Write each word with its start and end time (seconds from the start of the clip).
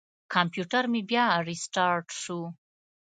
کمپیوټر 0.33 0.83
مې 0.91 1.01
بیا 1.09 1.25
ریستارټ 1.49 2.07
شو. 2.21 2.41